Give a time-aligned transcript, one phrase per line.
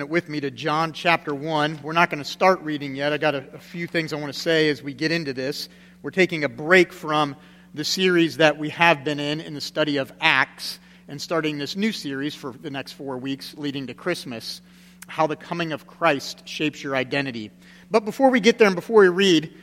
[0.00, 1.80] it with me to John chapter 1.
[1.82, 3.12] We're not going to start reading yet.
[3.12, 5.68] I got a, a, few things I want to say as we get into this.
[6.02, 7.36] We're taking a break from
[7.72, 10.78] the series that we have been in in the study of Acts
[11.08, 14.60] and starting this new series for the next four weeks leading to Christmas
[15.06, 17.50] how the coming of Christ shapes your identity.
[17.90, 19.54] But before we get there and before we read,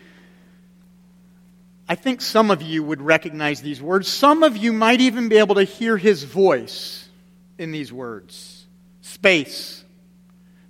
[1.88, 4.08] I think some of you would recognize these words.
[4.08, 7.10] Some of you might even be able to hear his voice
[7.58, 8.66] in these words
[9.02, 9.83] space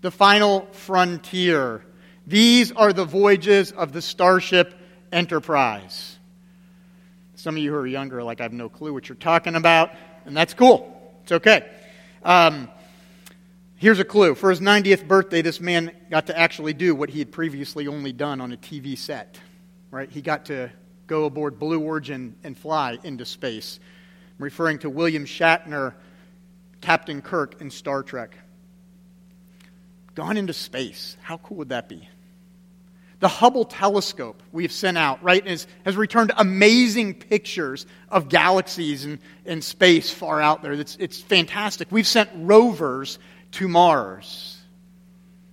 [0.03, 1.81] the final frontier.
[2.27, 4.77] These are the voyages of the Starship
[5.13, 6.17] Enterprise.
[7.35, 9.55] Some of you who are younger are like, I have no clue what you're talking
[9.55, 9.91] about,
[10.25, 11.17] and that's cool.
[11.23, 11.69] It's okay.
[12.21, 12.69] Um,
[13.77, 14.35] here's a clue.
[14.35, 18.11] For his 90th birthday, this man got to actually do what he had previously only
[18.11, 19.39] done on a TV set.
[19.89, 20.09] Right?
[20.09, 20.69] He got to
[21.07, 23.79] go aboard Blue Origin and fly into space.
[24.37, 25.93] I'm referring to William Shatner,
[26.81, 28.37] Captain Kirk in Star Trek
[30.15, 31.17] gone into space.
[31.21, 32.07] How cool would that be?
[33.19, 39.19] The Hubble telescope we've sent out, right, is, has returned amazing pictures of galaxies and,
[39.45, 40.73] and space far out there.
[40.73, 41.89] It's, it's fantastic.
[41.89, 43.19] We've sent rovers
[43.51, 44.57] to Mars,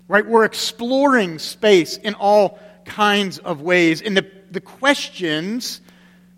[0.09, 0.27] right?
[0.27, 4.03] We're exploring space in all kinds of ways.
[4.03, 5.81] And the, the questions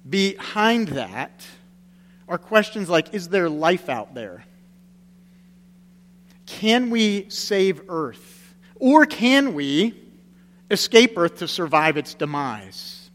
[0.09, 1.47] behind that
[2.29, 4.45] are questions like Is there life out there?
[6.61, 8.55] Can we save Earth?
[8.77, 9.95] Or can we
[10.71, 13.11] escape Earth to survive its demise?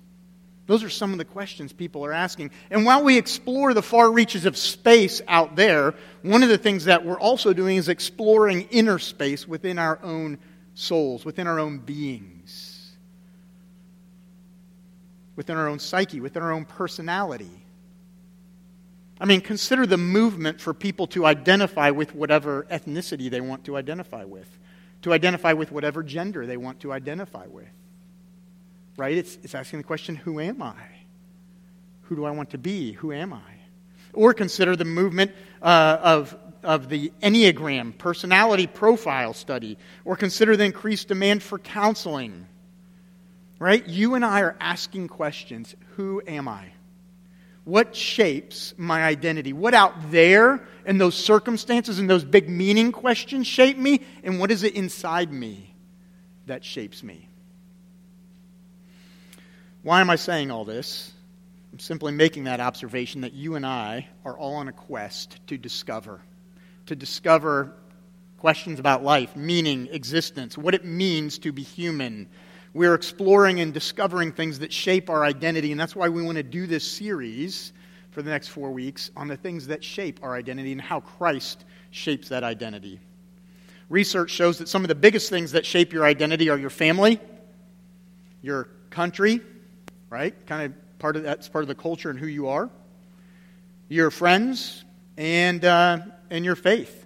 [0.66, 2.52] Those are some of the questions people are asking.
[2.72, 6.86] And while we explore the far reaches of space out there, one of the things
[6.86, 10.40] that we're also doing is exploring inner space within our own
[10.74, 12.98] souls, within our own beings,
[15.36, 17.67] within our own psyche, within our own personality.
[19.20, 23.76] I mean, consider the movement for people to identify with whatever ethnicity they want to
[23.76, 24.48] identify with,
[25.02, 27.68] to identify with whatever gender they want to identify with.
[28.96, 29.18] Right?
[29.18, 30.76] It's, it's asking the question who am I?
[32.04, 32.94] Who do I want to be?
[32.94, 33.42] Who am I?
[34.14, 40.64] Or consider the movement uh, of, of the Enneagram personality profile study, or consider the
[40.64, 42.48] increased demand for counseling.
[43.60, 43.86] Right?
[43.88, 46.72] You and I are asking questions who am I?
[47.68, 49.52] What shapes my identity?
[49.52, 54.06] What out there in those circumstances and those big meaning questions shape me?
[54.24, 55.76] And what is it inside me
[56.46, 57.28] that shapes me?
[59.84, 61.12] Why am I saying all this?
[61.74, 65.58] I'm simply making that observation that you and I are all on a quest to
[65.58, 66.22] discover.
[66.86, 67.74] To discover
[68.38, 72.30] questions about life, meaning, existence, what it means to be human,
[72.74, 76.44] we're exploring and discovering things that shape our identity, and that's why we want to
[76.44, 77.74] do this series
[78.12, 81.66] for the next four weeks on the things that shape our identity and how Christ
[81.92, 83.00] shapes that identity.
[83.90, 87.20] Research shows that some of the biggest things that shape your identity are your family,
[88.42, 89.42] your country,
[90.10, 90.34] right?
[90.46, 92.70] Kind of part of that's part of the culture and who you are,
[93.88, 94.84] your friends,
[95.18, 96.00] and uh,
[96.30, 97.06] and your faith.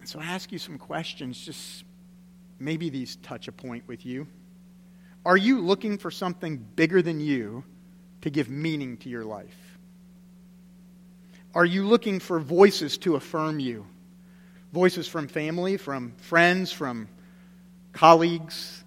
[0.00, 1.84] And so I ask you some questions, just
[2.58, 4.26] maybe these touch a point with you.
[5.24, 7.64] Are you looking for something bigger than you
[8.22, 9.78] to give meaning to your life?
[11.54, 13.86] Are you looking for voices to affirm you?
[14.72, 17.08] Voices from family, from friends, from
[17.92, 18.84] colleagues?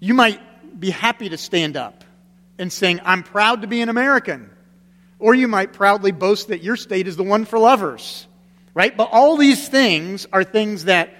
[0.00, 0.40] You might
[0.78, 2.04] be happy to stand up
[2.58, 4.50] and saying, I'm proud to be an American.
[5.18, 8.26] Or you might proudly boast that your state is the one for lovers,
[8.74, 8.94] right?
[8.96, 11.14] But all these things are things that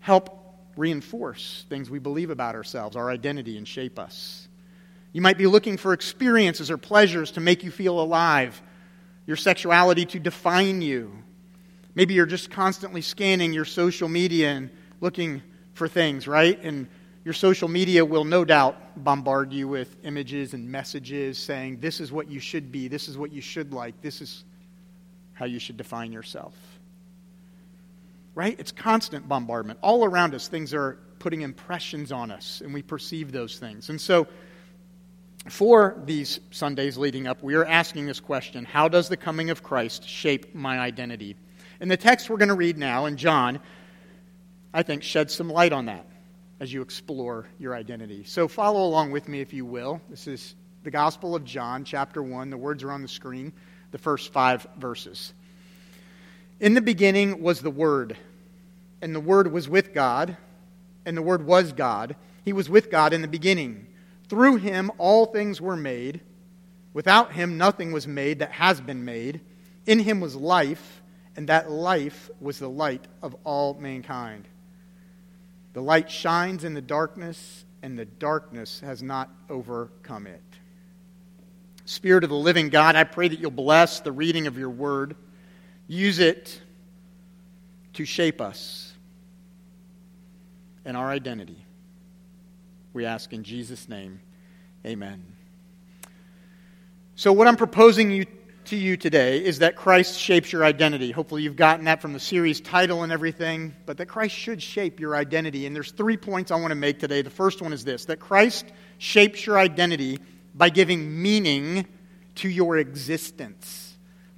[0.00, 0.39] help
[0.80, 4.48] reinforce things we believe about ourselves, our identity, and shape us.
[5.12, 8.60] You might be looking for experiences or pleasures to make you feel alive,
[9.26, 11.12] your sexuality to define you.
[11.94, 14.70] Maybe you're just constantly scanning your social media and
[15.00, 15.42] looking
[15.74, 16.58] for things, right?
[16.62, 16.88] And
[17.24, 22.10] your social media will no doubt bombard you with images and messages saying, this is
[22.10, 24.44] what you should be, this is what you should like, this is
[25.34, 26.54] how you should define yourself
[28.34, 28.56] right?
[28.58, 29.78] It's constant bombardment.
[29.82, 33.90] All around us, things are putting impressions on us, and we perceive those things.
[33.90, 34.26] And so,
[35.48, 39.62] for these Sundays leading up, we are asking this question How does the coming of
[39.62, 41.36] Christ shape my identity?
[41.80, 43.60] And the text we're going to read now in John,
[44.74, 46.06] I think, sheds some light on that
[46.60, 48.24] as you explore your identity.
[48.24, 50.00] So, follow along with me, if you will.
[50.10, 52.50] This is the Gospel of John, chapter 1.
[52.50, 53.52] The words are on the screen,
[53.90, 55.32] the first five verses.
[56.60, 58.18] In the beginning was the Word,
[59.00, 60.36] and the Word was with God,
[61.06, 62.16] and the Word was God.
[62.44, 63.86] He was with God in the beginning.
[64.28, 66.20] Through him all things were made.
[66.92, 69.40] Without him nothing was made that has been made.
[69.86, 71.00] In him was life,
[71.34, 74.46] and that life was the light of all mankind.
[75.72, 80.42] The light shines in the darkness, and the darkness has not overcome it.
[81.86, 85.16] Spirit of the living God, I pray that you'll bless the reading of your word.
[85.90, 86.60] Use it
[87.94, 88.92] to shape us
[90.84, 91.66] and our identity.
[92.92, 94.20] We ask in Jesus' name,
[94.86, 95.20] amen.
[97.16, 98.26] So, what I'm proposing you,
[98.66, 101.10] to you today is that Christ shapes your identity.
[101.10, 105.00] Hopefully, you've gotten that from the series title and everything, but that Christ should shape
[105.00, 105.66] your identity.
[105.66, 107.22] And there's three points I want to make today.
[107.22, 108.66] The first one is this that Christ
[108.98, 110.20] shapes your identity
[110.54, 111.84] by giving meaning
[112.36, 113.89] to your existence.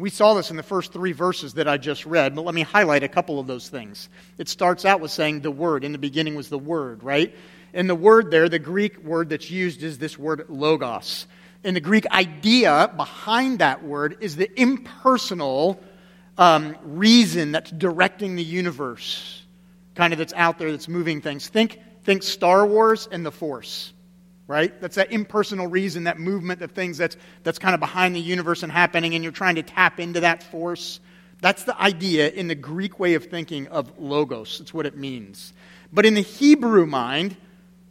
[0.02, 2.62] We saw this in the first three verses that I just read, but let me
[2.62, 4.08] highlight a couple of those things.
[4.36, 5.84] It starts out with saying the Word.
[5.84, 7.32] In the beginning was the Word, right?
[7.72, 11.28] And the word there, the Greek word that's used is this word logos.
[11.62, 15.80] And the Greek idea behind that word is the impersonal
[16.36, 19.40] um, reason that's directing the universe,
[19.94, 21.46] kind of that's out there that's moving things.
[21.46, 23.92] Think, think Star Wars and the Force,
[24.46, 24.78] right?
[24.80, 28.62] That's that impersonal reason, that movement of things that's, that's kind of behind the universe
[28.62, 31.00] and happening, and you're trying to tap into that force.
[31.40, 34.58] That's the idea in the Greek way of thinking of logos.
[34.58, 35.52] That's what it means.
[35.92, 37.36] But in the Hebrew mind,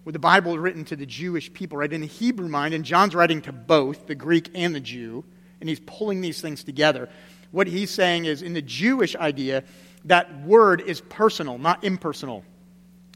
[0.06, 1.92] with the Bible is written to the Jewish people, right?
[1.92, 5.24] In the Hebrew mind, and John's writing to both, the Greek and the Jew,
[5.60, 7.10] and he's pulling these things together.
[7.52, 9.64] What he's saying is, in the Jewish idea,
[10.06, 12.44] that word is personal, not impersonal.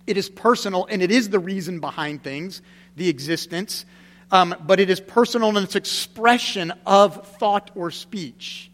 [0.06, 2.62] It is personal, and it is the reason behind things,
[2.95, 3.86] the existence,
[4.31, 8.71] um, but it is personal in its expression of thought or speech.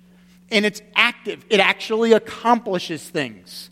[0.50, 3.70] And it's active, it actually accomplishes things.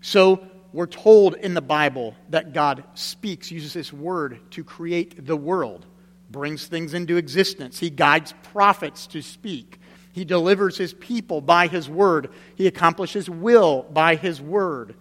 [0.00, 5.36] So, we're told in the Bible that God speaks, uses His word to create the
[5.36, 5.84] world,
[6.30, 7.78] brings things into existence.
[7.78, 9.80] He guides prophets to speak.
[10.12, 12.30] He delivers His people by His word.
[12.54, 14.94] He accomplishes will by His word.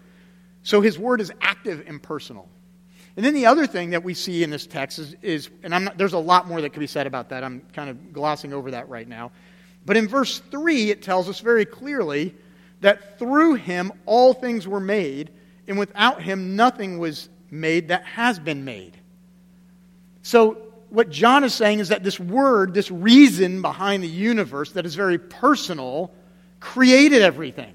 [0.64, 2.48] So His word is active and personal.
[3.20, 5.98] And then the other thing that we see in this text is, is and not,
[5.98, 7.44] there's a lot more that could be said about that.
[7.44, 9.34] I'm kind of glossing over that right now.
[9.86, 12.34] But in verse 3, it tells us very clearly
[12.80, 15.32] that through him all things were made,
[15.68, 18.96] and without him nothing was made that has been made.
[20.22, 20.54] So,
[20.88, 24.96] what John is saying is that this word, this reason behind the universe that is
[24.96, 26.14] very personal,
[26.62, 27.74] created everything.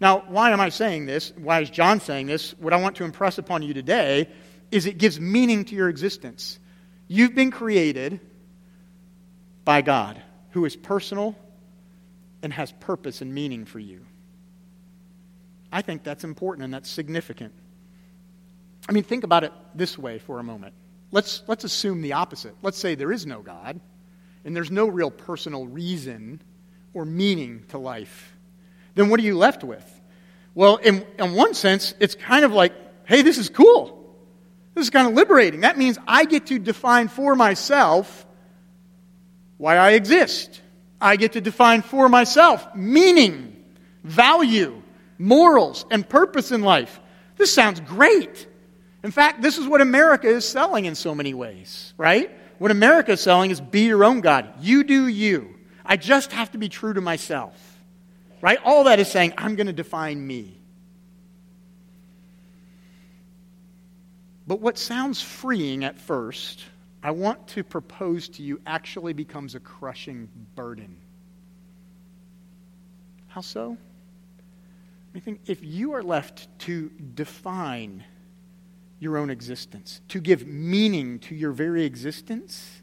[0.00, 1.32] Now, why am I saying this?
[1.36, 2.52] Why is John saying this?
[2.58, 4.28] What I want to impress upon you today
[4.70, 6.58] is it gives meaning to your existence.
[7.08, 8.20] You've been created
[9.64, 10.20] by God,
[10.50, 11.36] who is personal
[12.42, 14.04] and has purpose and meaning for you.
[15.72, 17.52] I think that's important and that's significant.
[18.88, 20.74] I mean, think about it this way for a moment.
[21.10, 22.54] Let's, let's assume the opposite.
[22.62, 23.80] Let's say there is no God
[24.44, 26.42] and there's no real personal reason
[26.94, 28.35] or meaning to life.
[28.96, 29.84] Then what are you left with?
[30.54, 32.72] Well, in, in one sense, it's kind of like,
[33.04, 33.92] hey, this is cool.
[34.74, 35.60] This is kind of liberating.
[35.60, 38.26] That means I get to define for myself
[39.58, 40.60] why I exist.
[41.00, 43.64] I get to define for myself meaning,
[44.02, 44.82] value,
[45.18, 47.00] morals, and purpose in life.
[47.36, 48.46] This sounds great.
[49.02, 52.30] In fact, this is what America is selling in so many ways, right?
[52.58, 54.54] What America is selling is be your own God.
[54.60, 55.54] You do you.
[55.84, 57.54] I just have to be true to myself,
[58.40, 58.58] right?
[58.64, 60.60] All that is saying, I'm going to define me.
[64.46, 66.62] But what sounds freeing at first,
[67.02, 70.96] I want to propose to you, actually becomes a crushing burden.
[73.28, 73.76] How so?
[75.14, 78.04] I think if you are left to define
[78.98, 82.82] your own existence, to give meaning to your very existence,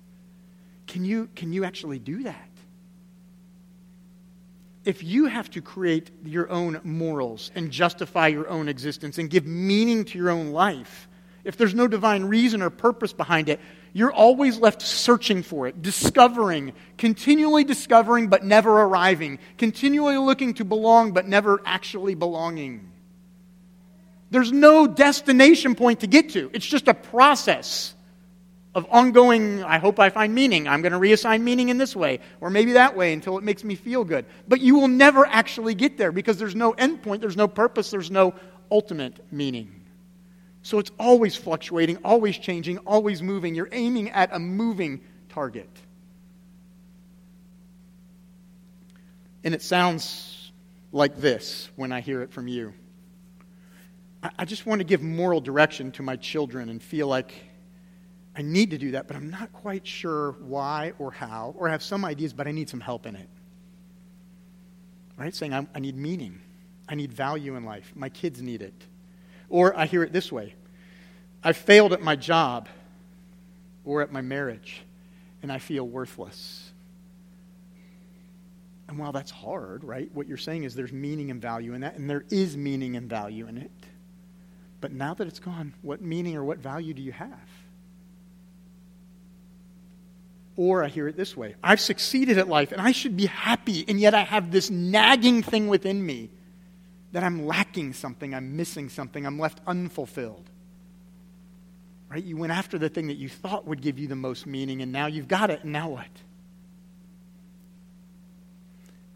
[0.88, 2.50] can you, can you actually do that?
[4.86, 9.46] If you have to create your own morals and justify your own existence and give
[9.46, 11.08] meaning to your own life,
[11.44, 13.60] if there's no divine reason or purpose behind it,
[13.94, 20.66] you're always left searching for it, discovering, continually discovering but never arriving, continually looking to
[20.66, 22.90] belong but never actually belonging.
[24.32, 27.94] There's no destination point to get to, it's just a process
[28.76, 30.68] of ongoing, I hope I find meaning.
[30.68, 33.64] I'm going to reassign meaning in this way, or maybe that way until it makes
[33.64, 34.26] me feel good.
[34.48, 37.92] But you will never actually get there because there's no end point, there's no purpose,
[37.92, 38.34] there's no
[38.72, 39.82] ultimate meaning.
[40.64, 43.54] So it's always fluctuating, always changing, always moving.
[43.54, 45.70] You're aiming at a moving target.
[49.44, 50.52] And it sounds
[50.92, 52.74] like this when I hear it from you.
[54.40, 57.34] I just want to give moral direction to my children and feel like
[58.36, 61.72] I need to do that, but I'm not quite sure why or how, or I
[61.72, 63.30] have some ideas, but I need some help in it.
[65.18, 65.36] Right?
[65.36, 66.42] Saying, I, I need meaning.
[66.90, 67.92] I need value in life.
[67.96, 68.74] My kids need it.
[69.50, 70.56] Or I hear it this way
[71.44, 72.70] I failed at my job
[73.86, 74.82] or at my marriage,
[75.42, 76.72] and I feel worthless.
[78.88, 81.98] And while that's hard, right, what you're saying is there's meaning and value in that,
[81.98, 83.72] and there is meaning and value in it.
[84.82, 87.50] But now that it's gone, what meaning or what value do you have?
[90.56, 93.86] Or I hear it this way I've succeeded at life and I should be happy,
[93.88, 96.30] and yet I have this nagging thing within me
[97.12, 100.50] that I'm lacking something, I'm missing something, I'm left unfulfilled.
[102.10, 102.24] Right?
[102.24, 104.92] You went after the thing that you thought would give you the most meaning, and
[104.92, 106.08] now you've got it, and now what?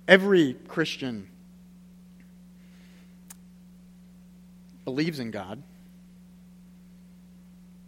[0.08, 1.28] Every Christian
[4.86, 5.62] believes in God.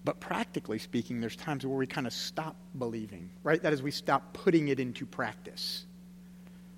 [0.10, 3.62] But practically speaking, there's times where we kind of stop believing, right?
[3.62, 5.86] That is, we stop putting it into practice,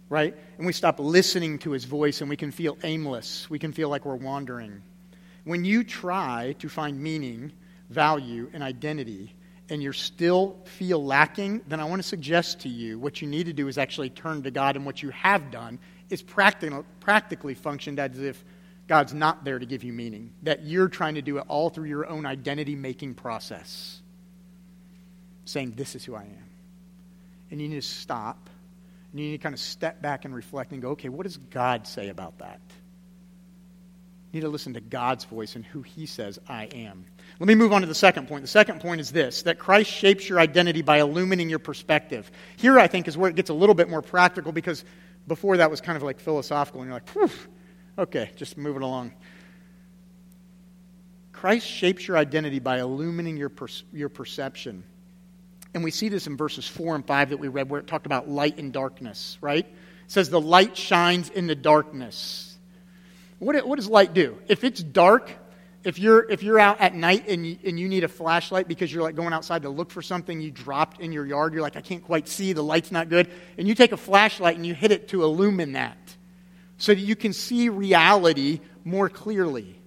[0.10, 0.36] right?
[0.58, 3.50] And we stop listening to his voice and we can feel aimless.
[3.50, 4.82] We can feel like we're wandering.
[5.46, 7.54] When you try to find meaning,
[7.90, 9.34] value, and identity,
[9.70, 13.46] and you still feel lacking, then I want to suggest to you what you need
[13.46, 17.54] to do is actually turn to God, and what you have done is practically, practically
[17.54, 18.44] functioned as if
[18.92, 21.88] God's not there to give you meaning, that you're trying to do it all through
[21.88, 24.02] your own identity making process,
[25.46, 26.50] saying, This is who I am.
[27.50, 28.50] And you need to stop,
[29.10, 31.38] and you need to kind of step back and reflect and go, Okay, what does
[31.38, 32.60] God say about that?
[34.34, 37.06] You need to listen to God's voice and who He says I am.
[37.40, 38.42] Let me move on to the second point.
[38.42, 42.30] The second point is this that Christ shapes your identity by illumining your perspective.
[42.58, 44.84] Here, I think, is where it gets a little bit more practical because
[45.30, 47.30] before that was kind of like philosophical, and you're like, Phew
[47.98, 49.14] Okay, just moving along.
[51.34, 54.84] Christ shapes your identity by illumining your, per- your perception.
[55.74, 58.06] And we see this in verses 4 and 5 that we read, where it talked
[58.06, 59.66] about light and darkness, right?
[59.66, 59.76] It
[60.08, 62.58] says, The light shines in the darkness.
[63.40, 64.38] What, what does light do?
[64.48, 65.32] If it's dark,
[65.84, 68.94] if you're, if you're out at night and you, and you need a flashlight because
[68.94, 71.76] you're like going outside to look for something you dropped in your yard, you're like,
[71.76, 74.76] I can't quite see, the light's not good, and you take a flashlight and you
[74.76, 75.98] hit it to illumine that
[76.82, 79.80] so that you can see reality more clearly.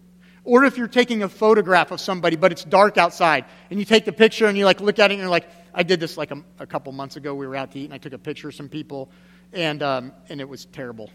[0.45, 4.05] Or if you're taking a photograph of somebody, but it's dark outside, and you take
[4.05, 6.31] the picture and you like look at it and you're like, I did this like
[6.31, 7.35] a, a couple months ago.
[7.35, 9.11] We were out to eat and I took a picture of some people,
[9.53, 11.11] and um, and it was terrible.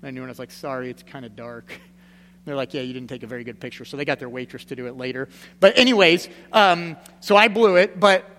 [0.00, 1.72] And I knew and I was like, sorry, it's kind of dark.
[2.44, 3.84] They're like, yeah, you didn't take a very good picture.
[3.84, 5.28] So they got their waitress to do it later.
[5.58, 8.30] But, anyways, um, so I blew it, but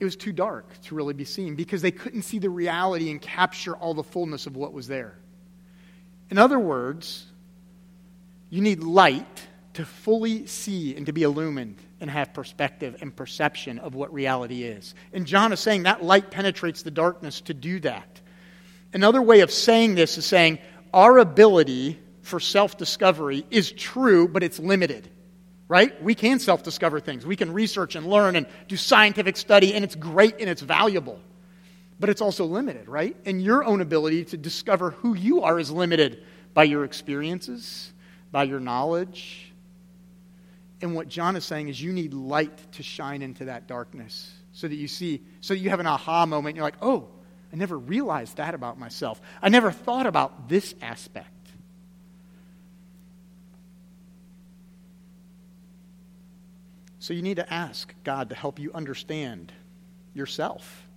[0.00, 3.20] it was too dark to really be seen because they couldn't see the reality and
[3.20, 5.18] capture all the fullness of what was there.
[6.32, 7.26] In other words,
[8.48, 13.78] you need light to fully see and to be illumined and have perspective and perception
[13.78, 14.94] of what reality is.
[15.12, 18.22] And John is saying that light penetrates the darkness to do that.
[18.94, 20.58] Another way of saying this is saying
[20.94, 25.10] our ability for self discovery is true, but it's limited.
[25.68, 26.02] Right?
[26.02, 27.26] We can self discover things.
[27.26, 31.20] We can research and learn and do scientific study, and it's great and it's valuable
[32.02, 33.16] but it's also limited, right?
[33.26, 37.92] And your own ability to discover who you are is limited by your experiences,
[38.32, 39.52] by your knowledge.
[40.80, 44.66] And what John is saying is you need light to shine into that darkness so
[44.66, 46.56] that you see, so that you have an aha moment.
[46.56, 47.06] You're like, oh,
[47.52, 49.22] I never realized that about myself.
[49.40, 51.28] I never thought about this aspect.
[56.98, 59.52] So you need to ask God to help you understand
[60.14, 60.88] yourself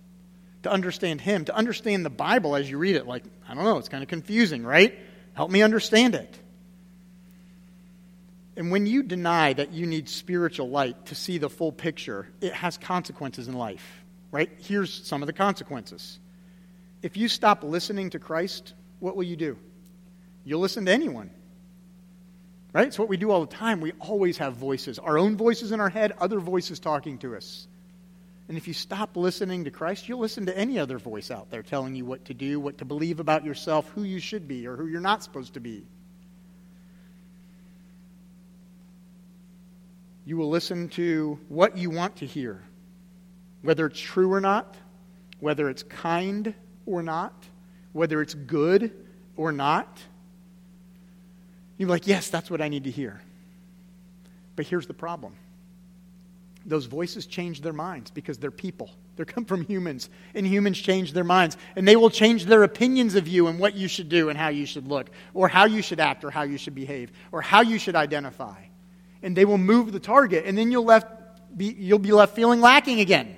[0.66, 3.06] to understand Him, to understand the Bible as you read it.
[3.06, 4.98] Like, I don't know, it's kind of confusing, right?
[5.32, 6.38] Help me understand it.
[8.56, 12.52] And when you deny that you need spiritual light to see the full picture, it
[12.52, 14.50] has consequences in life, right?
[14.58, 16.18] Here's some of the consequences.
[17.02, 19.58] If you stop listening to Christ, what will you do?
[20.44, 21.30] You'll listen to anyone.
[22.72, 22.88] Right?
[22.88, 23.80] It's what we do all the time.
[23.80, 27.66] We always have voices our own voices in our head, other voices talking to us.
[28.48, 31.62] And if you stop listening to Christ, you'll listen to any other voice out there
[31.62, 34.76] telling you what to do, what to believe about yourself, who you should be, or
[34.76, 35.84] who you're not supposed to be.
[40.24, 42.62] You will listen to what you want to hear,
[43.62, 44.76] whether it's true or not,
[45.40, 47.44] whether it's kind or not,
[47.92, 48.92] whether it's good
[49.36, 50.00] or not.
[51.78, 53.20] You're like, yes, that's what I need to hear.
[54.54, 55.34] But here's the problem
[56.66, 58.90] those voices change their minds because they're people.
[59.16, 61.56] They come from humans, and humans change their minds.
[61.74, 64.48] And they will change their opinions of you and what you should do and how
[64.48, 67.62] you should look, or how you should act, or how you should behave, or how
[67.62, 68.60] you should identify.
[69.22, 71.06] And they will move the target, and then you'll, left
[71.56, 73.36] be, you'll be left feeling lacking again.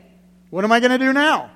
[0.51, 1.51] What am I going to do now?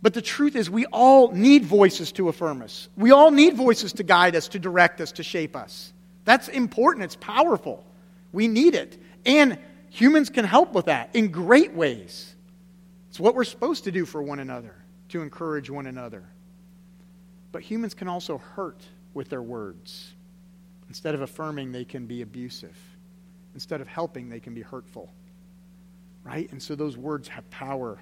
[0.00, 2.88] But the truth is, we all need voices to affirm us.
[2.96, 5.92] We all need voices to guide us, to direct us, to shape us.
[6.24, 7.04] That's important.
[7.04, 7.84] It's powerful.
[8.32, 8.96] We need it.
[9.26, 9.58] And
[9.90, 12.34] humans can help with that in great ways.
[13.08, 14.74] It's what we're supposed to do for one another,
[15.10, 16.24] to encourage one another.
[17.52, 18.82] But humans can also hurt
[19.14, 20.14] with their words.
[20.88, 22.76] Instead of affirming, they can be abusive.
[23.54, 25.12] Instead of helping, they can be hurtful.
[26.24, 26.50] Right?
[26.52, 27.98] And so those words have power.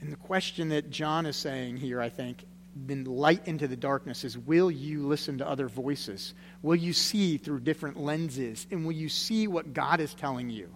[0.00, 2.44] And the question that John is saying here, I think,
[2.86, 6.34] then light into the darkness is will you listen to other voices?
[6.62, 8.66] Will you see through different lenses?
[8.70, 10.68] And will you see what God is telling you?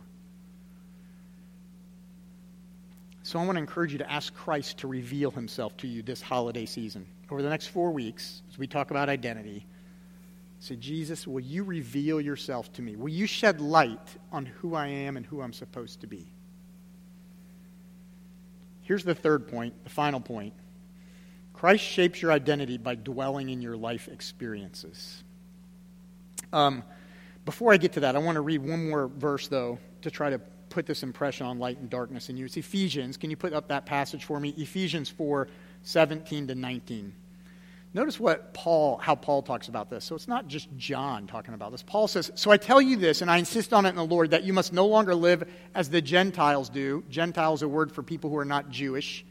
[3.23, 6.21] So I want to encourage you to ask Christ to reveal himself to you this
[6.21, 7.07] holiday season.
[7.31, 9.65] Over the next four weeks, as we talk about identity,
[10.59, 12.97] say, Jesus, will you reveal yourself to me?
[12.97, 16.27] Will you shed light on who I am and who I'm supposed to be?
[18.83, 20.53] Here's the third point, the final point.
[21.63, 25.23] Christ shapes your identity by dwelling in your life experiences.
[26.53, 26.83] Um,
[27.45, 30.31] before I get to that, I want to read one more verse, though, to try
[30.31, 30.41] to
[30.71, 32.47] put this impression on light and darkness in you.
[32.47, 33.17] It's Ephesians.
[33.17, 34.53] Can you put up that passage for me?
[34.59, 35.47] Ephesians 4
[35.85, 37.15] 17 to 19.
[37.95, 40.05] Notice what Paul, how Paul talks about this.
[40.05, 41.85] So it's not just John talking about this.
[41.85, 44.33] Paul says, So I tell you this, and I insist on it in the Lord,
[44.33, 47.05] that you must no longer live as the Gentiles do.
[47.09, 49.25] Gentiles a word for people who are not Jewish.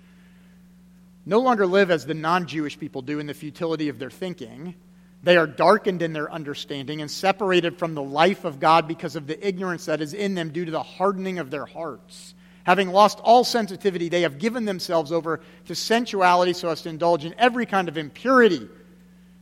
[1.25, 4.75] No longer live as the non Jewish people do in the futility of their thinking.
[5.23, 9.27] They are darkened in their understanding and separated from the life of God because of
[9.27, 12.33] the ignorance that is in them due to the hardening of their hearts.
[12.63, 17.25] Having lost all sensitivity, they have given themselves over to sensuality so as to indulge
[17.25, 18.67] in every kind of impurity,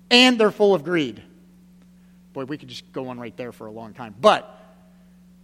[0.10, 1.22] and they're full of greed.
[2.34, 4.16] Boy, we could just go on right there for a long time.
[4.20, 4.56] But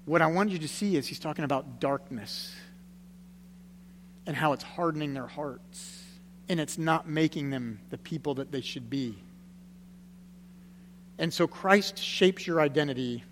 [0.05, 2.53] what I want you to see is he's talking about darkness
[4.25, 6.03] and how it's hardening their hearts,
[6.49, 9.15] and it's not making them the people that they should be.
[11.17, 13.23] And so Christ shapes your identity,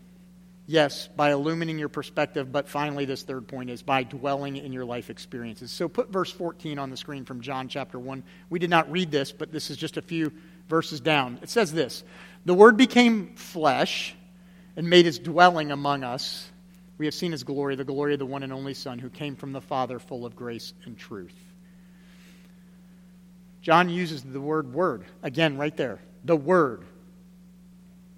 [0.68, 4.86] yes, by illumining your perspective, but finally, this third point is by dwelling in your
[4.86, 5.72] life experiences.
[5.72, 8.24] So put verse 14 on the screen from John chapter 1.
[8.50, 10.32] We did not read this, but this is just a few
[10.70, 11.40] verses down.
[11.42, 12.04] It says this
[12.46, 14.16] The Word became flesh
[14.76, 16.50] and made his dwelling among us.
[16.98, 19.36] We have seen his glory, the glory of the one and only Son who came
[19.36, 21.36] from the Father, full of grace and truth.
[23.64, 26.00] John uses the word word again right there.
[26.24, 26.86] The word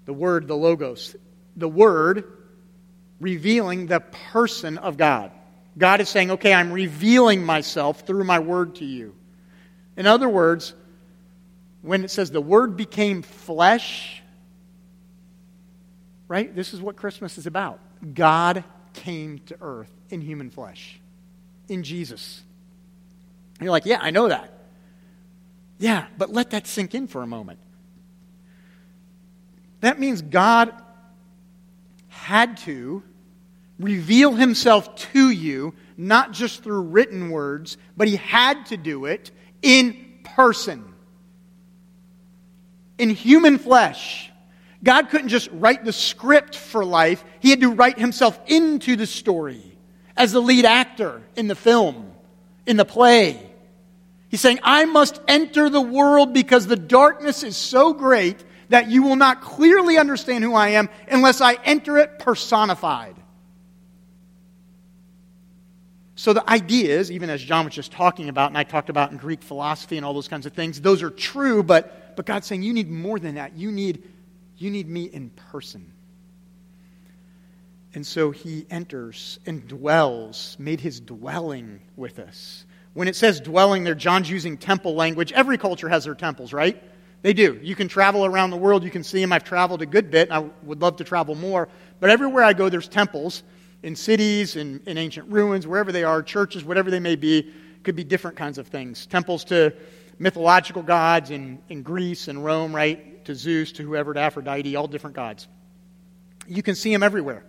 [0.06, 1.14] the word, the logos,
[1.56, 2.32] the word
[3.20, 5.32] revealing the person of God.
[5.76, 9.14] God is saying, okay, I'm revealing myself through my word to you.
[9.96, 10.74] In other words,
[11.82, 14.22] when it says the word became flesh,
[16.28, 16.54] right?
[16.54, 17.80] This is what Christmas is about.
[18.14, 21.00] God came to earth in human flesh,
[21.68, 22.42] in Jesus.
[23.58, 24.55] And you're like, yeah, I know that.
[25.78, 27.58] Yeah, but let that sink in for a moment.
[29.80, 30.72] That means God
[32.08, 33.02] had to
[33.78, 39.30] reveal himself to you, not just through written words, but he had to do it
[39.62, 40.84] in person,
[42.98, 44.30] in human flesh.
[44.82, 49.06] God couldn't just write the script for life, he had to write himself into the
[49.06, 49.62] story
[50.16, 52.12] as the lead actor in the film,
[52.66, 53.45] in the play.
[54.28, 59.02] He's saying, I must enter the world because the darkness is so great that you
[59.02, 63.14] will not clearly understand who I am unless I enter it personified.
[66.16, 69.18] So the ideas, even as John was just talking about, and I talked about in
[69.18, 72.62] Greek philosophy and all those kinds of things, those are true, but, but God's saying
[72.62, 73.56] you need more than that.
[73.56, 74.02] You need,
[74.56, 75.92] you need me in person.
[77.94, 82.64] And so he enters and dwells, made his dwelling with us.
[82.96, 85.30] When it says dwelling there, John's using temple language.
[85.30, 86.82] Every culture has their temples, right?
[87.20, 87.60] They do.
[87.62, 89.34] You can travel around the world, you can see them.
[89.34, 91.68] I've traveled a good bit, and I would love to travel more.
[92.00, 93.42] But everywhere I go, there's temples
[93.82, 97.52] in cities, in, in ancient ruins, wherever they are, churches, whatever they may be.
[97.82, 99.04] Could be different kinds of things.
[99.04, 99.74] Temples to
[100.18, 103.22] mythological gods in, in Greece and Rome, right?
[103.26, 105.48] To Zeus, to whoever, to Aphrodite, all different gods.
[106.48, 107.44] You can see them everywhere.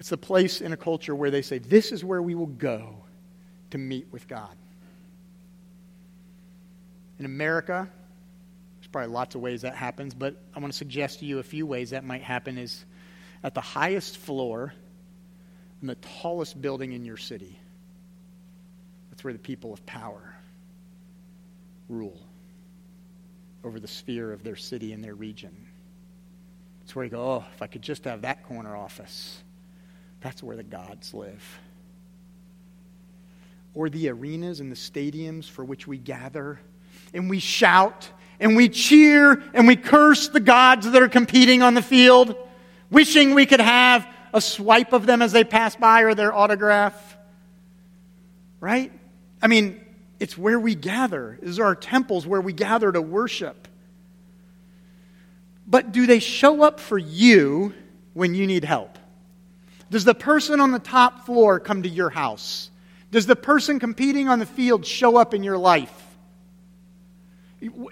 [0.00, 3.04] It's a place in a culture where they say, This is where we will go
[3.70, 4.56] to meet with God.
[7.18, 7.86] In America,
[8.78, 11.42] there's probably lots of ways that happens, but I want to suggest to you a
[11.42, 12.82] few ways that might happen is
[13.44, 14.72] at the highest floor
[15.82, 17.60] in the tallest building in your city.
[19.10, 20.34] That's where the people of power
[21.90, 22.18] rule
[23.64, 25.54] over the sphere of their city and their region.
[26.84, 29.42] It's where you go, oh, if I could just have that corner office.
[30.20, 31.60] That's where the gods live.
[33.74, 36.58] or the arenas and the stadiums for which we gather
[37.14, 41.74] and we shout and we cheer and we curse the gods that are competing on
[41.74, 42.34] the field,
[42.90, 47.16] wishing we could have a swipe of them as they pass by or their autograph.
[48.60, 48.92] Right?
[49.40, 49.80] I mean,
[50.18, 51.38] it's where we gather.
[51.42, 53.68] These are our temples where we gather to worship.
[55.66, 57.72] But do they show up for you
[58.14, 58.98] when you need help?
[59.90, 62.70] Does the person on the top floor come to your house?
[63.10, 65.92] Does the person competing on the field show up in your life?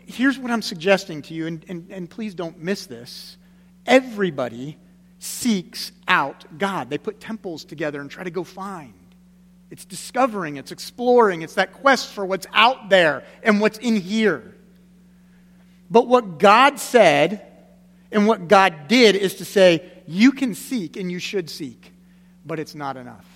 [0.06, 3.36] Here's what I'm suggesting to you, and, and, and please don't miss this.
[3.84, 4.78] Everybody
[5.18, 6.88] seeks out God.
[6.88, 8.94] They put temples together and try to go find.
[9.70, 14.54] It's discovering, it's exploring, it's that quest for what's out there and what's in here.
[15.90, 17.44] But what God said
[18.10, 21.92] and what God did is to say, you can seek and you should seek,
[22.46, 23.26] but it's not enough.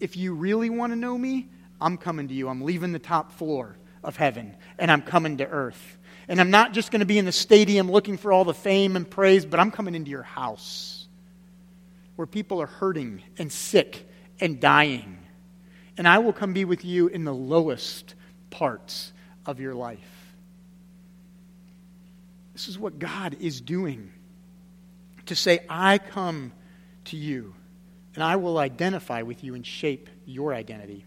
[0.00, 1.48] If you really want to know me,
[1.80, 2.48] I'm coming to you.
[2.48, 5.98] I'm leaving the top floor of heaven and I'm coming to earth.
[6.26, 8.96] And I'm not just going to be in the stadium looking for all the fame
[8.96, 11.06] and praise, but I'm coming into your house
[12.16, 14.08] where people are hurting and sick
[14.40, 15.16] and dying.
[15.96, 18.16] And I will come be with you in the lowest
[18.50, 19.12] parts
[19.46, 20.34] of your life.
[22.52, 24.10] This is what God is doing
[25.30, 26.52] to say, I come
[27.06, 27.54] to you
[28.16, 31.04] and I will identify with you and shape your identity.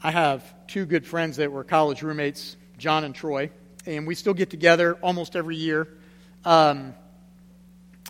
[0.00, 3.50] I have two good friends that were college roommates, John and Troy,
[3.86, 5.88] and we still get together almost every year.
[6.44, 6.94] Um,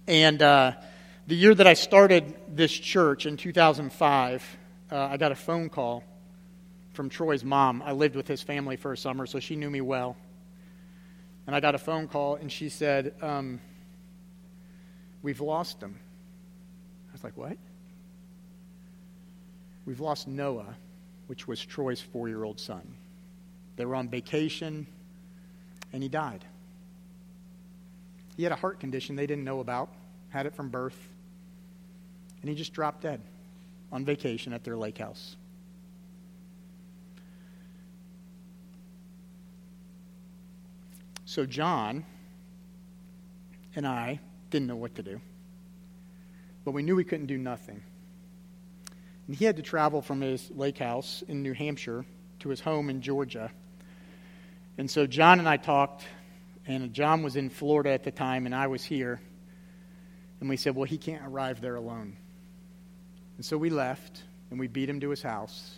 [0.06, 0.72] and uh,
[1.26, 4.58] the year that I started this church in 2005,
[4.92, 6.04] uh, I got a phone call
[6.92, 7.80] from Troy's mom.
[7.80, 10.18] I lived with his family for a summer, so she knew me well.
[11.48, 13.58] And I got a phone call, and she said, um,
[15.22, 15.98] We've lost him.
[17.08, 17.56] I was like, What?
[19.84, 20.76] We've lost Noah
[21.28, 22.82] which was Troy's four year old son.
[23.76, 24.86] They were on vacation,
[25.92, 26.44] and he died.
[28.36, 29.90] He had a heart condition they didn't know about,
[30.30, 30.98] had it from birth,
[32.40, 33.20] and he just dropped dead
[33.92, 35.36] on vacation at their lake house.
[41.28, 42.06] So John
[43.76, 45.20] and I didn't know what to do,
[46.64, 47.82] but we knew we couldn't do nothing.
[49.26, 52.06] And he had to travel from his lake house in New Hampshire
[52.38, 53.50] to his home in Georgia.
[54.78, 56.06] And so John and I talked,
[56.66, 59.20] and John was in Florida at the time, and I was here.
[60.40, 62.16] And we said, well, he can't arrive there alone.
[63.36, 65.74] And so we left, and we beat him to his house.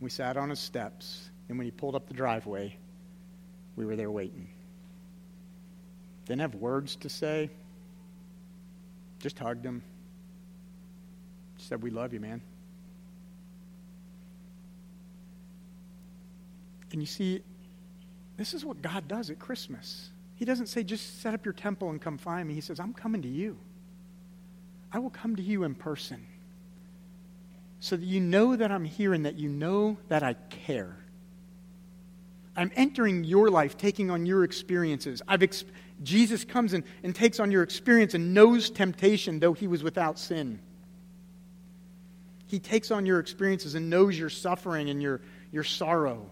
[0.00, 2.78] We sat on his steps, and when he pulled up the driveway,
[3.76, 4.48] we were there waiting.
[6.26, 7.50] Didn't have words to say,
[9.18, 9.82] just hugged him.
[11.58, 12.40] Said, We love you, man.
[16.92, 17.42] And you see,
[18.36, 20.10] this is what God does at Christmas.
[20.36, 22.54] He doesn't say, just set up your temple and come find me.
[22.54, 23.56] He says, I'm coming to you.
[24.92, 26.26] I will come to you in person
[27.80, 30.96] so that you know that I'm here and that you know that I care.
[32.56, 35.22] I'm entering your life, taking on your experiences.
[35.26, 35.64] I've ex-
[36.02, 40.18] Jesus comes in and takes on your experience and knows temptation, though he was without
[40.18, 40.60] sin.
[42.46, 46.28] He takes on your experiences and knows your suffering and your, your sorrow.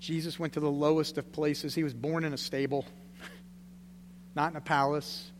[0.00, 1.74] Jesus went to the lowest of places.
[1.74, 2.84] He was born in a stable,
[4.34, 5.30] not in a palace.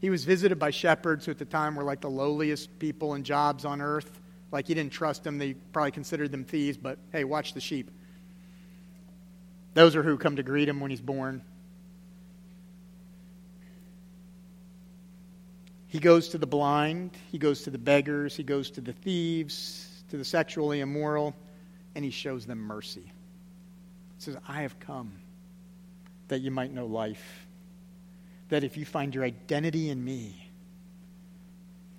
[0.00, 3.24] He was visited by shepherds who at the time were like the lowliest people in
[3.24, 4.20] jobs on earth.
[4.52, 5.38] Like he didn't trust them.
[5.38, 7.90] They probably considered them thieves, but hey, watch the sheep.
[9.74, 11.42] Those are who come to greet him when he's born.
[15.88, 20.02] He goes to the blind, he goes to the beggars, he goes to the thieves,
[20.08, 21.34] to the sexually immoral,
[21.94, 23.10] and he shows them mercy He
[24.18, 25.12] says, I have come
[26.28, 27.46] that you might know life.
[28.48, 30.50] That if you find your identity in me,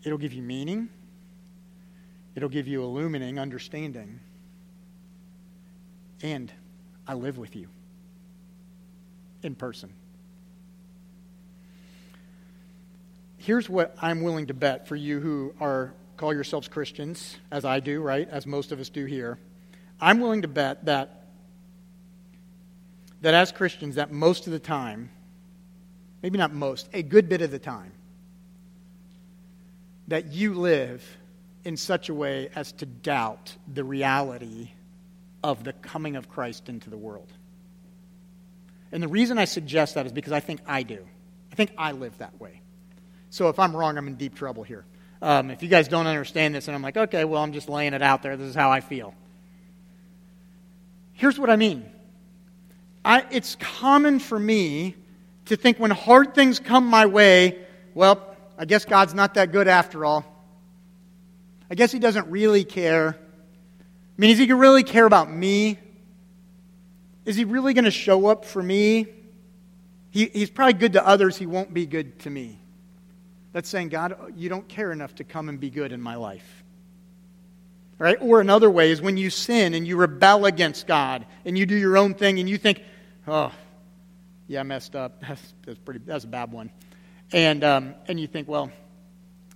[0.03, 0.89] it'll give you meaning,
[2.35, 4.19] it'll give you illumining understanding,
[6.21, 6.51] and
[7.07, 7.67] I live with you
[9.43, 9.93] in person.
[13.37, 17.79] Here's what I'm willing to bet for you who are call yourselves Christians, as I
[17.81, 18.29] do, right?
[18.29, 19.37] As most of us do here.
[19.99, 21.19] I'm willing to bet that
[23.21, 25.09] that as Christians, that most of the time,
[26.21, 27.93] maybe not most, a good bit of the time,
[30.09, 31.01] that you live
[31.65, 34.71] in such a way as to doubt the reality
[35.43, 37.31] of the coming of Christ into the world.
[38.91, 40.99] And the reason I suggest that is because I think I do.
[41.51, 42.61] I think I live that way.
[43.29, 44.85] So if I'm wrong, I'm in deep trouble here.
[45.21, 47.93] Um, if you guys don't understand this, and I'm like, okay, well, I'm just laying
[47.93, 48.37] it out there.
[48.37, 49.15] This is how I feel.
[51.13, 51.89] Here's what I mean
[53.05, 54.95] I, it's common for me
[55.45, 59.67] to think when hard things come my way, well, I guess God's not that good
[59.67, 60.25] after all.
[61.69, 63.17] I guess He doesn't really care.
[63.19, 65.79] I mean, is He really care about me?
[67.25, 69.07] Is He really going to show up for me?
[70.11, 72.59] He, he's probably good to others, He won't be good to me.
[73.53, 76.63] That's saying, God, you don't care enough to come and be good in my life.
[77.99, 78.17] Right?
[78.19, 81.75] Or another way is when you sin and you rebel against God and you do
[81.75, 82.81] your own thing and you think,
[83.27, 83.51] oh,
[84.47, 85.21] yeah, I messed up.
[85.27, 86.71] That's, that's, pretty, that's a bad one.
[87.31, 88.71] And, um, and you think, well,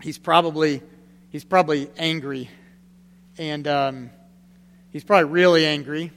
[0.02, 0.82] he's probably,
[1.30, 2.50] he's probably angry.
[3.38, 4.10] And um,
[4.92, 6.12] he's probably really angry.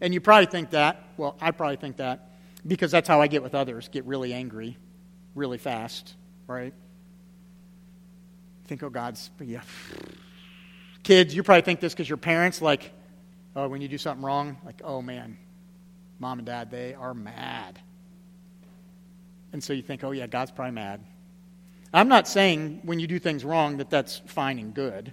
[0.00, 1.02] And you probably think that.
[1.16, 2.32] Well, I probably think that
[2.66, 4.76] because that's how I get with others get really angry
[5.34, 6.14] really fast,
[6.46, 6.72] right?
[8.66, 9.60] think, oh, God's, yeah.
[11.02, 12.92] Kids, you probably think this because your parents, like,
[13.54, 15.36] oh, when you do something wrong, like, oh man,
[16.18, 17.78] mom and dad, they are mad.
[19.52, 21.04] And so you think, oh, yeah, God's probably mad.
[21.94, 25.12] I'm not saying when you do things wrong that that's fine and good.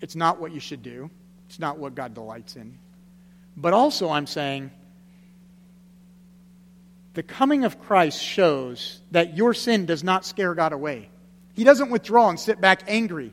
[0.00, 1.08] It's not what you should do,
[1.46, 2.78] it's not what God delights in.
[3.56, 4.72] But also, I'm saying
[7.14, 11.08] the coming of Christ shows that your sin does not scare God away.
[11.54, 13.32] He doesn't withdraw and sit back angry.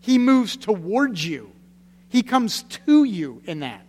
[0.00, 1.52] He moves towards you.
[2.08, 3.84] He comes to you in that.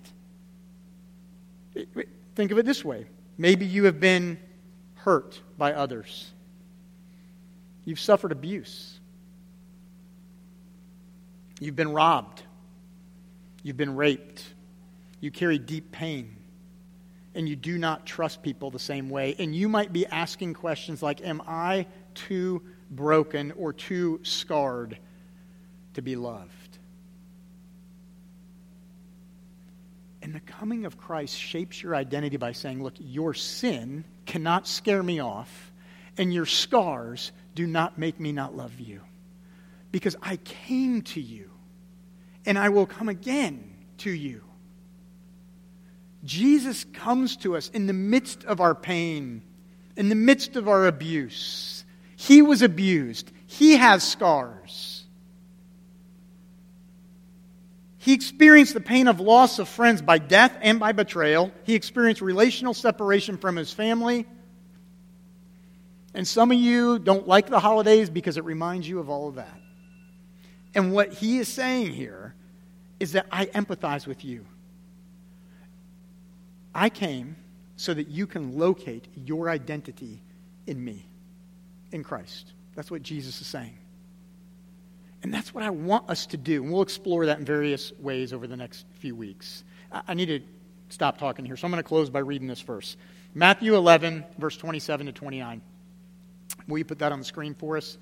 [2.35, 4.37] Think of it this way maybe you have been
[4.95, 6.31] hurt by others,
[7.89, 8.99] you've suffered abuse,
[11.59, 12.43] you've been robbed,
[13.63, 14.43] you've been raped,
[15.19, 16.35] you carry deep pain.
[17.35, 19.35] And you do not trust people the same way.
[19.37, 24.97] And you might be asking questions like, Am I too broken or too scarred
[25.93, 26.77] to be loved.
[30.21, 35.01] And the coming of Christ shapes your identity by saying, Look, your sin cannot scare
[35.01, 35.71] me off,
[36.17, 39.01] and your scars do not make me not love you.
[39.91, 41.51] Because I came to you,
[42.45, 44.45] and I will come again to you.
[46.23, 49.41] Jesus comes to us in the midst of our pain,
[49.97, 51.83] in the midst of our abuse
[52.15, 53.31] he was abused.
[53.45, 55.05] He has scars.
[57.97, 61.51] He experienced the pain of loss of friends by death and by betrayal.
[61.63, 64.27] He experienced relational separation from his family.
[66.13, 69.35] And some of you don't like the holidays because it reminds you of all of
[69.35, 69.59] that.
[70.73, 72.35] And what he is saying here
[72.99, 74.45] is that I empathize with you.
[76.73, 77.35] I came
[77.75, 80.21] so that you can locate your identity
[80.67, 81.07] in me
[81.91, 82.53] in Christ.
[82.75, 83.77] That's what Jesus is saying.
[85.23, 86.63] And that's what I want us to do.
[86.63, 89.63] And we'll explore that in various ways over the next few weeks.
[89.91, 90.39] I need to
[90.89, 92.95] stop talking here, so I'm going to close by reading this verse
[93.33, 95.61] Matthew 11, verse 27 to 29.
[96.69, 97.97] Will you put that on the screen for us?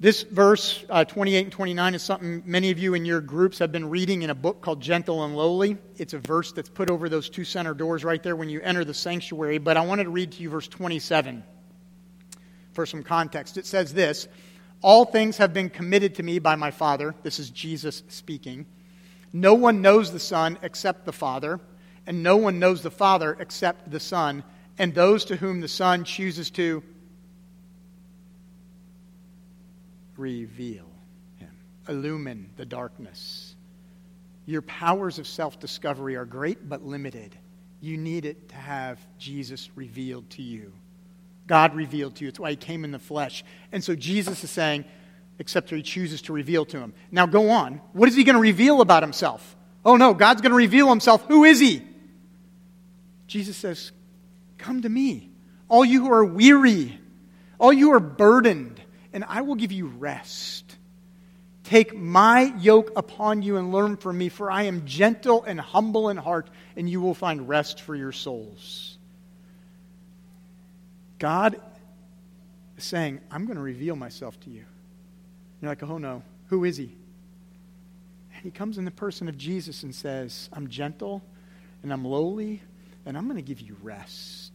[0.00, 3.72] This verse, uh, 28 and 29, is something many of you in your groups have
[3.72, 5.76] been reading in a book called Gentle and Lowly.
[5.96, 8.84] It's a verse that's put over those two center doors right there when you enter
[8.84, 9.58] the sanctuary.
[9.58, 11.42] But I wanted to read to you verse 27
[12.74, 13.56] for some context.
[13.56, 14.28] It says this
[14.82, 17.16] All things have been committed to me by my Father.
[17.24, 18.66] This is Jesus speaking.
[19.32, 21.58] No one knows the Son except the Father,
[22.06, 24.44] and no one knows the Father except the Son,
[24.78, 26.84] and those to whom the Son chooses to
[30.18, 30.86] reveal
[31.36, 31.50] him,
[31.88, 33.54] illumine the darkness.
[34.46, 37.36] Your powers of self discovery are great but limited.
[37.80, 40.72] You need it to have Jesus revealed to you.
[41.46, 42.28] God revealed to you.
[42.28, 43.44] It's why he came in the flesh.
[43.72, 44.84] And so Jesus is saying,
[45.38, 46.92] except he chooses to reveal to him.
[47.10, 47.80] Now go on.
[47.92, 49.56] What is he going to reveal about himself?
[49.84, 51.24] Oh no, God's going to reveal himself.
[51.28, 51.82] Who is he?
[53.26, 53.92] Jesus says,
[54.56, 55.30] Come to me,
[55.68, 56.98] all you who are weary,
[57.58, 58.80] all you who are burdened,
[59.12, 60.76] and I will give you rest.
[61.64, 66.08] Take my yoke upon you and learn from me, for I am gentle and humble
[66.08, 68.96] in heart, and you will find rest for your souls.
[71.18, 71.60] God
[72.76, 74.64] is saying, I'm going to reveal myself to you.
[75.60, 76.94] You're like, oh no, who is he?
[78.34, 81.22] And he comes in the person of Jesus and says, I'm gentle
[81.82, 82.62] and I'm lowly
[83.04, 84.47] and I'm going to give you rest.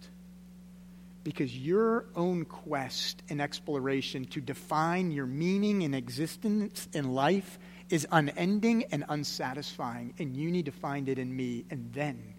[1.23, 7.59] Because your own quest and exploration to define your meaning and existence in life
[7.89, 12.33] is unending and unsatisfying, and you need to find it in me, and then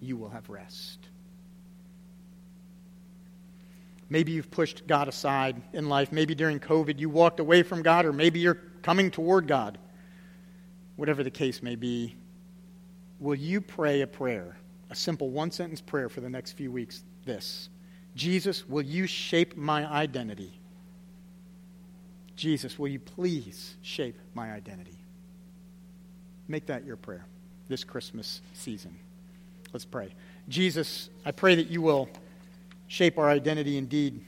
[0.00, 0.98] you will have rest.
[4.08, 6.12] Maybe you've pushed God aside in life.
[6.12, 9.78] Maybe during COVID you walked away from God, or maybe you're coming toward God.
[10.96, 12.14] Whatever the case may be,
[13.18, 14.58] will you pray a prayer,
[14.90, 17.02] a simple one sentence prayer for the next few weeks?
[17.24, 17.70] This
[18.14, 20.52] Jesus, will you shape my identity?
[22.36, 24.98] Jesus, will you please shape my identity?
[26.48, 27.24] Make that your prayer
[27.68, 28.96] this Christmas season.
[29.72, 30.14] Let's pray.
[30.48, 32.08] Jesus, I pray that you will
[32.88, 34.20] shape our identity indeed.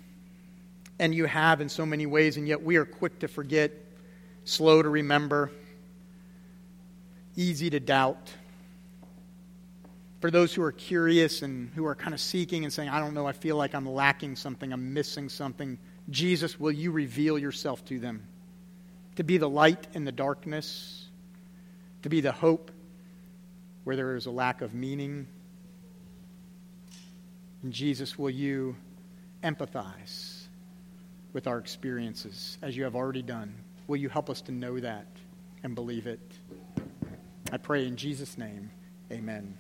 [0.99, 3.73] And you have in so many ways, and yet we are quick to forget,
[4.44, 5.51] slow to remember,
[7.37, 8.31] easy to doubt.
[10.24, 13.12] For those who are curious and who are kind of seeking and saying, I don't
[13.12, 15.76] know, I feel like I'm lacking something, I'm missing something,
[16.08, 18.26] Jesus, will you reveal yourself to them?
[19.16, 21.08] To be the light in the darkness,
[22.04, 22.70] to be the hope
[23.84, 25.26] where there is a lack of meaning.
[27.62, 28.76] And Jesus, will you
[29.42, 30.44] empathize
[31.34, 33.54] with our experiences as you have already done?
[33.88, 35.06] Will you help us to know that
[35.62, 36.32] and believe it?
[37.52, 38.70] I pray in Jesus' name,
[39.12, 39.58] amen.